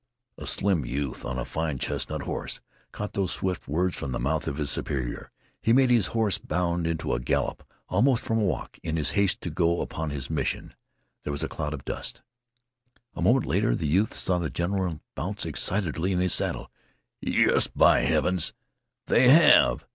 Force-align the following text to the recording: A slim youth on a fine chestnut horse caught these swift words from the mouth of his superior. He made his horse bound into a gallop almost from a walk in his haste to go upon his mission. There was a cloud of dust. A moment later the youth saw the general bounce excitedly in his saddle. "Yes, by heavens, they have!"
A 0.35 0.47
slim 0.47 0.83
youth 0.83 1.23
on 1.25 1.37
a 1.37 1.45
fine 1.45 1.77
chestnut 1.77 2.23
horse 2.23 2.59
caught 2.91 3.13
these 3.13 3.29
swift 3.29 3.67
words 3.67 3.95
from 3.95 4.13
the 4.13 4.19
mouth 4.19 4.47
of 4.47 4.57
his 4.57 4.71
superior. 4.71 5.29
He 5.61 5.73
made 5.73 5.91
his 5.91 6.07
horse 6.17 6.39
bound 6.39 6.87
into 6.87 7.13
a 7.13 7.19
gallop 7.19 7.63
almost 7.87 8.23
from 8.23 8.39
a 8.39 8.43
walk 8.43 8.79
in 8.81 8.97
his 8.97 9.11
haste 9.11 9.41
to 9.41 9.51
go 9.51 9.79
upon 9.79 10.09
his 10.09 10.27
mission. 10.27 10.73
There 11.23 11.29
was 11.29 11.43
a 11.43 11.47
cloud 11.47 11.75
of 11.75 11.85
dust. 11.85 12.23
A 13.15 13.21
moment 13.21 13.45
later 13.45 13.75
the 13.75 13.85
youth 13.85 14.15
saw 14.15 14.39
the 14.39 14.49
general 14.49 15.01
bounce 15.13 15.45
excitedly 15.45 16.11
in 16.13 16.19
his 16.19 16.33
saddle. 16.33 16.71
"Yes, 17.21 17.67
by 17.67 17.99
heavens, 17.99 18.53
they 19.05 19.29
have!" 19.29 19.85